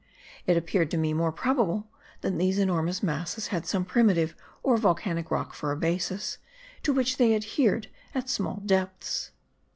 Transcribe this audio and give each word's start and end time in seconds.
It 0.47 0.57
appeared 0.57 0.89
to 0.89 0.97
me 0.97 1.13
more 1.13 1.31
probable 1.31 1.85
that 2.21 2.35
these 2.39 2.57
enormous 2.57 3.03
masses 3.03 3.49
had 3.49 3.67
some 3.67 3.85
primitive 3.85 4.35
or 4.63 4.75
volcanic 4.75 5.29
rock 5.29 5.53
for 5.53 5.71
a 5.71 5.77
basis, 5.77 6.39
to 6.81 6.91
which 6.91 7.17
they 7.17 7.35
adhered 7.35 7.87
at 8.15 8.27
small 8.27 8.63
depths. 8.65 9.29